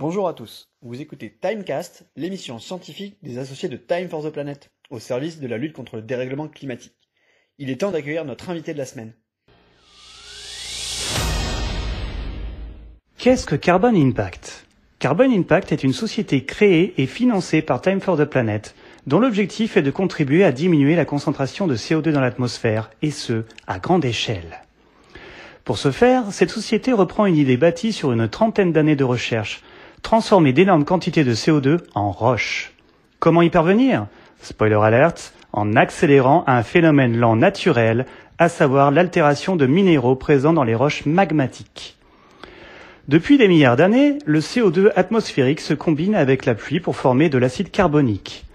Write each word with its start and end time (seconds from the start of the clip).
Bonjour 0.00 0.28
à 0.28 0.32
tous, 0.32 0.70
vous 0.80 0.98
écoutez 1.02 1.30
Timecast, 1.42 2.06
l'émission 2.16 2.58
scientifique 2.58 3.18
des 3.22 3.36
associés 3.36 3.68
de 3.68 3.76
Time 3.76 4.08
for 4.08 4.24
the 4.24 4.30
Planet, 4.32 4.70
au 4.88 4.98
service 4.98 5.40
de 5.40 5.46
la 5.46 5.58
lutte 5.58 5.74
contre 5.74 5.96
le 5.96 6.00
dérèglement 6.00 6.48
climatique. 6.48 6.94
Il 7.58 7.68
est 7.68 7.82
temps 7.82 7.90
d'accueillir 7.90 8.24
notre 8.24 8.48
invité 8.48 8.72
de 8.72 8.78
la 8.78 8.86
semaine. 8.86 9.12
Qu'est-ce 13.18 13.44
que 13.44 13.56
Carbon 13.56 13.94
Impact? 13.94 14.64
Carbon 15.00 15.30
Impact 15.30 15.70
est 15.70 15.84
une 15.84 15.92
société 15.92 16.46
créée 16.46 16.94
et 16.96 17.04
financée 17.06 17.60
par 17.60 17.82
Time 17.82 18.00
for 18.00 18.16
the 18.16 18.24
Planet, 18.24 18.74
dont 19.06 19.20
l'objectif 19.20 19.76
est 19.76 19.82
de 19.82 19.90
contribuer 19.90 20.44
à 20.44 20.52
diminuer 20.52 20.96
la 20.96 21.04
concentration 21.04 21.66
de 21.66 21.76
CO2 21.76 22.10
dans 22.10 22.22
l'atmosphère, 22.22 22.90
et 23.02 23.10
ce, 23.10 23.44
à 23.66 23.78
grande 23.78 24.06
échelle. 24.06 24.62
Pour 25.64 25.76
ce 25.76 25.90
faire, 25.90 26.32
cette 26.32 26.48
société 26.50 26.94
reprend 26.94 27.26
une 27.26 27.36
idée 27.36 27.58
bâtie 27.58 27.92
sur 27.92 28.12
une 28.12 28.28
trentaine 28.28 28.72
d'années 28.72 28.96
de 28.96 29.04
recherche, 29.04 29.62
transformer 30.02 30.52
d'énormes 30.52 30.84
quantités 30.84 31.24
de 31.24 31.34
CO2 31.34 31.78
en 31.94 32.10
roches. 32.10 32.72
Comment 33.18 33.42
y 33.42 33.50
parvenir? 33.50 34.06
Spoiler 34.42 34.78
alert, 34.82 35.34
en 35.52 35.76
accélérant 35.76 36.44
un 36.46 36.62
phénomène 36.62 37.16
lent 37.16 37.36
naturel, 37.36 38.06
à 38.38 38.48
savoir 38.48 38.90
l'altération 38.90 39.56
de 39.56 39.66
minéraux 39.66 40.16
présents 40.16 40.52
dans 40.52 40.64
les 40.64 40.74
roches 40.74 41.04
magmatiques. 41.04 41.96
Depuis 43.08 43.38
des 43.38 43.48
milliards 43.48 43.76
d'années, 43.76 44.18
le 44.24 44.40
CO2 44.40 44.92
atmosphérique 44.96 45.60
se 45.60 45.74
combine 45.74 46.14
avec 46.14 46.46
la 46.46 46.54
pluie 46.54 46.80
pour 46.80 46.96
former 46.96 47.28
de 47.28 47.38
l'acide 47.38 47.70
carbonique. 47.70 48.46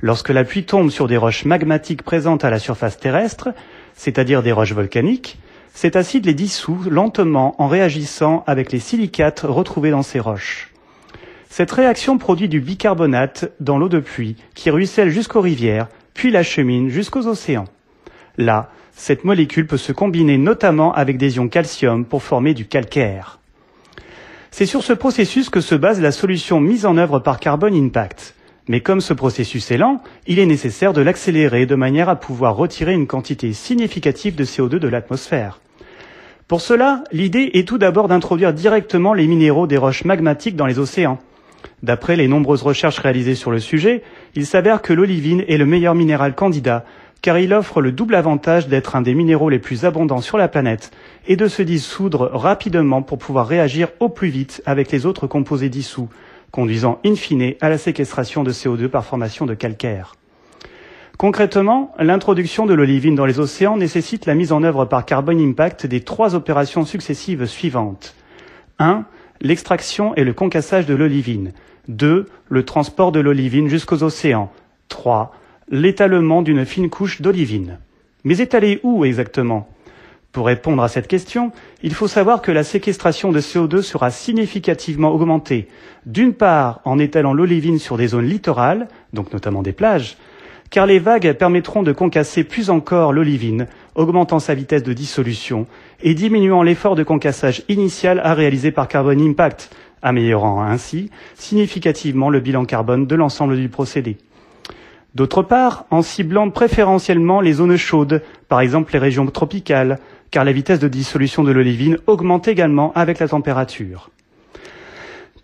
Lorsque 0.00 0.28
la 0.28 0.44
pluie 0.44 0.64
tombe 0.64 0.90
sur 0.90 1.08
des 1.08 1.16
roches 1.16 1.44
magmatiques 1.44 2.02
présentes 2.02 2.44
à 2.44 2.50
la 2.50 2.58
surface 2.58 2.98
terrestre, 2.98 3.48
c'est-à-dire 3.94 4.42
des 4.42 4.52
roches 4.52 4.74
volcaniques, 4.74 5.38
cet 5.74 5.96
acide 5.96 6.26
les 6.26 6.34
dissout 6.34 6.84
lentement 6.88 7.60
en 7.60 7.68
réagissant 7.68 8.44
avec 8.46 8.72
les 8.72 8.78
silicates 8.78 9.40
retrouvés 9.40 9.90
dans 9.90 10.02
ces 10.02 10.20
roches. 10.20 10.72
Cette 11.48 11.70
réaction 11.70 12.18
produit 12.18 12.48
du 12.48 12.60
bicarbonate 12.60 13.52
dans 13.60 13.78
l'eau 13.78 13.88
de 13.88 14.00
pluie 14.00 14.36
qui 14.54 14.70
ruisselle 14.70 15.10
jusqu'aux 15.10 15.40
rivières, 15.40 15.88
puis 16.14 16.30
l'achemine 16.30 16.88
jusqu'aux 16.88 17.26
océans. 17.26 17.66
Là, 18.36 18.70
cette 18.92 19.24
molécule 19.24 19.66
peut 19.66 19.76
se 19.76 19.92
combiner 19.92 20.38
notamment 20.38 20.92
avec 20.94 21.18
des 21.18 21.36
ions 21.36 21.48
calcium 21.48 22.04
pour 22.04 22.22
former 22.22 22.54
du 22.54 22.66
calcaire. 22.66 23.38
C'est 24.50 24.66
sur 24.66 24.82
ce 24.82 24.94
processus 24.94 25.50
que 25.50 25.60
se 25.60 25.74
base 25.74 26.00
la 26.00 26.12
solution 26.12 26.60
mise 26.60 26.86
en 26.86 26.96
œuvre 26.96 27.18
par 27.18 27.38
Carbon 27.38 27.72
Impact. 27.72 28.34
Mais 28.68 28.80
comme 28.80 29.00
ce 29.00 29.12
processus 29.12 29.70
est 29.70 29.76
lent, 29.76 30.02
il 30.26 30.38
est 30.38 30.46
nécessaire 30.46 30.92
de 30.92 31.02
l'accélérer 31.02 31.66
de 31.66 31.74
manière 31.74 32.08
à 32.08 32.16
pouvoir 32.16 32.56
retirer 32.56 32.94
une 32.94 33.06
quantité 33.06 33.52
significative 33.52 34.34
de 34.34 34.44
CO2 34.44 34.78
de 34.78 34.88
l'atmosphère. 34.88 35.60
Pour 36.48 36.60
cela, 36.60 37.04
l'idée 37.12 37.50
est 37.54 37.68
tout 37.68 37.78
d'abord 37.78 38.08
d'introduire 38.08 38.52
directement 38.52 39.12
les 39.14 39.26
minéraux 39.26 39.66
des 39.66 39.76
roches 39.76 40.04
magmatiques 40.04 40.56
dans 40.56 40.66
les 40.66 40.78
océans. 40.78 41.18
D'après 41.82 42.16
les 42.16 42.28
nombreuses 42.28 42.62
recherches 42.62 42.98
réalisées 42.98 43.34
sur 43.34 43.50
le 43.50 43.60
sujet, 43.60 44.02
il 44.34 44.46
s'avère 44.46 44.82
que 44.82 44.92
l'olivine 44.92 45.44
est 45.46 45.58
le 45.58 45.66
meilleur 45.66 45.94
minéral 45.94 46.34
candidat 46.34 46.84
car 47.22 47.38
il 47.38 47.52
offre 47.52 47.80
le 47.80 47.92
double 47.92 48.14
avantage 48.14 48.68
d'être 48.68 48.94
un 48.94 49.02
des 49.02 49.14
minéraux 49.14 49.48
les 49.48 49.58
plus 49.58 49.84
abondants 49.84 50.20
sur 50.20 50.38
la 50.38 50.48
planète 50.48 50.90
et 51.26 51.36
de 51.36 51.48
se 51.48 51.62
dissoudre 51.62 52.30
rapidement 52.32 53.02
pour 53.02 53.18
pouvoir 53.18 53.48
réagir 53.48 53.88
au 54.00 54.08
plus 54.08 54.28
vite 54.28 54.62
avec 54.64 54.92
les 54.92 55.06
autres 55.06 55.26
composés 55.26 55.68
dissous, 55.68 56.08
conduisant 56.50 57.00
in 57.04 57.16
fine 57.16 57.54
à 57.60 57.68
la 57.68 57.78
séquestration 57.78 58.44
de 58.44 58.52
CO2 58.52 58.88
par 58.88 59.04
formation 59.04 59.46
de 59.46 59.54
calcaire. 59.54 60.14
Concrètement, 61.18 61.94
l'introduction 61.98 62.66
de 62.66 62.74
l'olivine 62.74 63.14
dans 63.14 63.24
les 63.24 63.40
océans 63.40 63.76
nécessite 63.76 64.26
la 64.26 64.34
mise 64.34 64.52
en 64.52 64.62
œuvre 64.62 64.84
par 64.84 65.04
Carbon 65.06 65.38
Impact 65.38 65.86
des 65.86 66.02
trois 66.02 66.34
opérations 66.34 66.84
successives 66.84 67.46
suivantes. 67.46 68.14
1. 68.78 69.04
L'extraction 69.40 70.14
et 70.14 70.24
le 70.24 70.32
concassage 70.32 70.86
de 70.86 70.94
l'olivine. 70.94 71.52
2. 71.88 72.26
Le 72.48 72.64
transport 72.64 73.12
de 73.12 73.20
l'olivine 73.20 73.68
jusqu'aux 73.68 74.02
océans. 74.02 74.50
3 74.88 75.32
l'étalement 75.68 76.42
d'une 76.42 76.64
fine 76.64 76.90
couche 76.90 77.20
d'olivine. 77.20 77.78
Mais 78.24 78.38
étaler 78.38 78.80
où 78.82 79.04
exactement? 79.04 79.68
Pour 80.32 80.46
répondre 80.46 80.82
à 80.82 80.88
cette 80.88 81.08
question, 81.08 81.50
il 81.82 81.94
faut 81.94 82.08
savoir 82.08 82.42
que 82.42 82.52
la 82.52 82.62
séquestration 82.62 83.32
de 83.32 83.40
CO2 83.40 83.80
sera 83.80 84.10
significativement 84.10 85.10
augmentée, 85.10 85.68
d'une 86.04 86.34
part 86.34 86.80
en 86.84 86.98
étalant 86.98 87.32
l'olivine 87.32 87.78
sur 87.78 87.96
des 87.96 88.08
zones 88.08 88.26
littorales, 88.26 88.88
donc 89.12 89.32
notamment 89.32 89.62
des 89.62 89.72
plages, 89.72 90.18
car 90.70 90.86
les 90.86 90.98
vagues 90.98 91.32
permettront 91.32 91.82
de 91.82 91.92
concasser 91.92 92.44
plus 92.44 92.70
encore 92.70 93.12
l'olivine, 93.12 93.66
augmentant 93.94 94.38
sa 94.38 94.54
vitesse 94.54 94.82
de 94.82 94.92
dissolution 94.92 95.66
et 96.02 96.14
diminuant 96.14 96.62
l'effort 96.62 96.96
de 96.96 97.02
concassage 97.02 97.62
initial 97.68 98.20
à 98.22 98.34
réaliser 98.34 98.72
par 98.72 98.88
Carbon 98.88 99.18
Impact, 99.18 99.70
améliorant 100.02 100.62
ainsi 100.62 101.10
significativement 101.34 102.30
le 102.30 102.40
bilan 102.40 102.64
carbone 102.64 103.06
de 103.06 103.14
l'ensemble 103.14 103.56
du 103.56 103.68
procédé. 103.68 104.18
D'autre 105.14 105.42
part, 105.42 105.86
en 105.90 106.02
ciblant 106.02 106.50
préférentiellement 106.50 107.40
les 107.40 107.54
zones 107.54 107.76
chaudes, 107.76 108.22
par 108.48 108.60
exemple 108.60 108.92
les 108.92 108.98
régions 108.98 109.24
tropicales, 109.26 109.98
car 110.30 110.44
la 110.44 110.52
vitesse 110.52 110.78
de 110.78 110.88
dissolution 110.88 111.42
de 111.42 111.52
l'olivine 111.52 111.98
augmente 112.06 112.48
également 112.48 112.92
avec 112.94 113.18
la 113.18 113.28
température. 113.28 114.10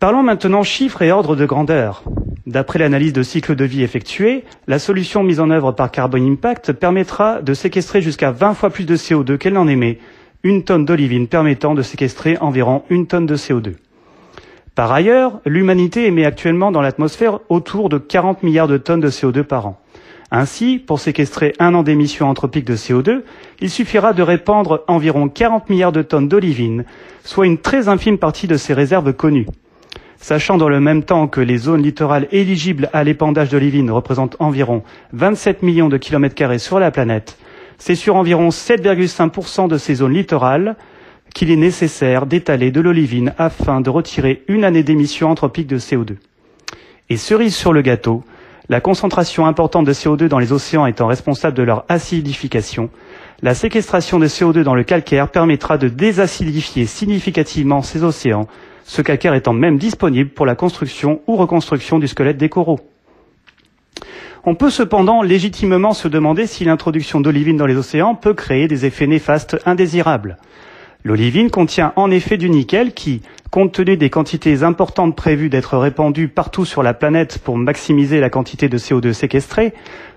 Parlons 0.00 0.22
maintenant 0.22 0.62
chiffres 0.62 1.02
et 1.02 1.12
ordres 1.12 1.36
de 1.36 1.46
grandeur. 1.46 2.02
D'après 2.46 2.78
l'analyse 2.78 3.12
de 3.12 3.22
cycle 3.22 3.54
de 3.54 3.64
vie 3.64 3.82
effectuée, 3.82 4.44
la 4.66 4.78
solution 4.78 5.22
mise 5.22 5.40
en 5.40 5.50
œuvre 5.50 5.72
par 5.72 5.90
Carbon 5.90 6.24
Impact 6.26 6.72
permettra 6.72 7.42
de 7.42 7.52
séquestrer 7.52 8.00
jusqu'à 8.00 8.30
20 8.30 8.54
fois 8.54 8.70
plus 8.70 8.86
de 8.86 8.96
CO2 8.96 9.36
qu'elle 9.36 9.52
n'en 9.52 9.68
émet, 9.68 9.98
une 10.42 10.64
tonne 10.64 10.86
d'olivine 10.86 11.28
permettant 11.28 11.74
de 11.74 11.82
séquestrer 11.82 12.38
environ 12.38 12.82
une 12.88 13.06
tonne 13.06 13.26
de 13.26 13.36
CO2. 13.36 13.74
Par 14.74 14.90
ailleurs, 14.90 15.40
l'humanité 15.44 16.06
émet 16.06 16.24
actuellement 16.24 16.72
dans 16.72 16.80
l'atmosphère 16.80 17.40
autour 17.50 17.90
de 17.90 17.98
40 17.98 18.42
milliards 18.42 18.68
de 18.68 18.78
tonnes 18.78 19.00
de 19.00 19.10
CO2 19.10 19.42
par 19.42 19.66
an. 19.66 19.78
Ainsi, 20.30 20.78
pour 20.78 21.00
séquestrer 21.00 21.52
un 21.58 21.74
an 21.74 21.82
d'émissions 21.82 22.30
anthropiques 22.30 22.64
de 22.64 22.76
CO2, 22.76 23.22
il 23.60 23.68
suffira 23.68 24.14
de 24.14 24.22
répandre 24.22 24.84
environ 24.86 25.28
40 25.28 25.68
milliards 25.68 25.92
de 25.92 26.02
tonnes 26.02 26.28
d'olivine, 26.28 26.84
soit 27.22 27.46
une 27.46 27.58
très 27.58 27.88
infime 27.88 28.16
partie 28.16 28.46
de 28.46 28.56
ces 28.56 28.72
réserves 28.72 29.12
connues. 29.12 29.46
Sachant 30.22 30.58
dans 30.58 30.68
le 30.68 30.80
même 30.80 31.02
temps 31.02 31.28
que 31.28 31.40
les 31.40 31.56
zones 31.56 31.82
littorales 31.82 32.28
éligibles 32.30 32.90
à 32.92 33.04
l'épandage 33.04 33.48
d'olivine 33.48 33.90
représentent 33.90 34.36
environ 34.38 34.82
27 35.14 35.62
millions 35.62 35.88
de 35.88 35.96
kilomètres 35.96 36.34
carrés 36.34 36.58
sur 36.58 36.78
la 36.78 36.90
planète, 36.90 37.38
c'est 37.78 37.94
sur 37.94 38.16
environ 38.16 38.50
7,5% 38.50 39.66
de 39.66 39.78
ces 39.78 39.94
zones 39.96 40.12
littorales 40.12 40.76
qu'il 41.34 41.50
est 41.50 41.56
nécessaire 41.56 42.26
d'étaler 42.26 42.70
de 42.70 42.82
l'olivine 42.82 43.32
afin 43.38 43.80
de 43.80 43.88
retirer 43.88 44.42
une 44.46 44.64
année 44.64 44.82
d'émissions 44.82 45.30
anthropiques 45.30 45.66
de 45.66 45.78
CO2. 45.78 46.16
Et 47.08 47.16
cerise 47.16 47.56
sur 47.56 47.72
le 47.72 47.80
gâteau, 47.80 48.22
la 48.68 48.80
concentration 48.82 49.46
importante 49.46 49.86
de 49.86 49.92
CO2 49.94 50.26
dans 50.28 50.38
les 50.38 50.52
océans 50.52 50.84
étant 50.86 51.06
responsable 51.06 51.56
de 51.56 51.62
leur 51.62 51.84
acidification, 51.88 52.90
la 53.42 53.54
séquestration 53.54 54.18
de 54.18 54.26
CO2 54.28 54.62
dans 54.64 54.74
le 54.74 54.84
calcaire 54.84 55.28
permettra 55.28 55.78
de 55.78 55.88
désacidifier 55.88 56.84
significativement 56.84 57.80
ces 57.80 58.04
océans, 58.04 58.46
ce 58.90 59.02
calcaire 59.02 59.34
étant 59.34 59.52
même 59.52 59.78
disponible 59.78 60.30
pour 60.30 60.46
la 60.46 60.56
construction 60.56 61.20
ou 61.28 61.36
reconstruction 61.36 62.00
du 62.00 62.08
squelette 62.08 62.38
des 62.38 62.48
coraux. 62.48 62.80
On 64.42 64.56
peut 64.56 64.68
cependant 64.68 65.22
légitimement 65.22 65.92
se 65.92 66.08
demander 66.08 66.48
si 66.48 66.64
l'introduction 66.64 67.20
d'olivine 67.20 67.56
dans 67.56 67.66
les 67.66 67.76
océans 67.76 68.16
peut 68.16 68.34
créer 68.34 68.66
des 68.66 68.86
effets 68.86 69.06
néfastes 69.06 69.56
indésirables. 69.64 70.38
L'olivine 71.04 71.50
contient 71.50 71.92
en 71.94 72.10
effet 72.10 72.36
du 72.36 72.50
nickel 72.50 72.92
qui, 72.92 73.22
compte 73.52 73.70
tenu 73.70 73.96
des 73.96 74.10
quantités 74.10 74.64
importantes 74.64 75.14
prévues 75.14 75.50
d'être 75.50 75.78
répandues 75.78 76.26
partout 76.26 76.64
sur 76.64 76.82
la 76.82 76.92
planète 76.92 77.38
pour 77.38 77.56
maximiser 77.56 78.18
la 78.18 78.28
quantité 78.28 78.68
de 78.68 78.76
CO2 78.76 79.12
séquestré, 79.12 79.72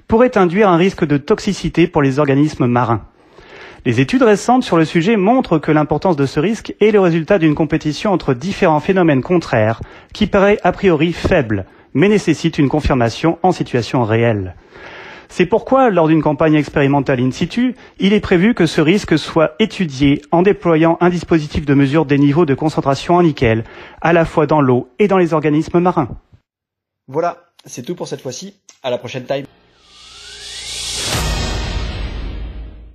pourrait 0.08 0.36
induire 0.36 0.70
un 0.70 0.78
risque 0.78 1.06
de 1.06 1.18
toxicité 1.18 1.86
pour 1.86 2.02
les 2.02 2.18
organismes 2.18 2.66
marins. 2.66 3.06
Les 3.86 4.00
études 4.00 4.24
récentes 4.24 4.64
sur 4.64 4.78
le 4.78 4.86
sujet 4.86 5.18
montrent 5.18 5.58
que 5.60 5.72
l'importance 5.72 6.16
de 6.16 6.26
ce 6.26 6.40
risque 6.40 6.74
est 6.80 6.92
le 6.92 7.02
résultat 7.02 7.38
d'une 7.38 7.54
compétition 7.54 8.14
entre 8.14 8.34
différents 8.34 8.80
phénomènes 8.80 9.22
contraires 9.22 9.82
qui 10.14 10.26
paraît 10.26 10.58
a 10.64 10.72
priori 10.72 11.12
faible, 11.12 11.66
mais 11.94 12.08
nécessite 12.08 12.58
une 12.58 12.70
confirmation 12.70 13.40
en 13.44 13.52
situation 13.52 14.04
réelle. 14.04 14.56
C'est 15.28 15.46
pourquoi, 15.46 15.90
lors 15.90 16.08
d'une 16.08 16.22
campagne 16.22 16.54
expérimentale 16.54 17.20
in 17.20 17.32
situ, 17.32 17.76
il 18.00 18.14
est 18.14 18.22
prévu 18.22 18.54
que 18.54 18.68
ce 18.68 18.80
risque 18.80 19.18
soit 19.18 19.56
étudié 19.60 20.22
en 20.32 20.44
déployant 20.44 20.98
un 21.02 21.10
dispositif 21.10 21.66
de 21.66 21.74
mesure 21.74 22.06
des 22.06 22.20
niveaux 22.20 22.46
de 22.46 22.54
concentration 22.54 23.16
en 23.16 23.24
nickel, 23.24 23.66
à 24.00 24.14
la 24.14 24.24
fois 24.24 24.46
dans 24.48 24.62
l'eau 24.62 24.88
et 25.00 25.10
dans 25.10 25.18
les 25.18 25.34
organismes 25.34 25.80
marins. 25.80 26.08
Voilà, 27.08 27.46
c'est 27.66 27.82
tout 27.82 27.96
pour 27.96 28.08
cette 28.08 28.22
fois-ci. 28.22 28.54
À 28.82 28.90
la 28.90 28.98
prochaine 28.98 29.26
time. 29.26 29.46